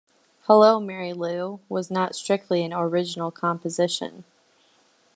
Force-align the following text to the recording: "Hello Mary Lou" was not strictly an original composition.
"Hello 0.47 0.79
Mary 0.79 1.13
Lou" 1.13 1.59
was 1.69 1.91
not 1.91 2.15
strictly 2.15 2.63
an 2.63 2.73
original 2.73 3.29
composition. 3.29 4.23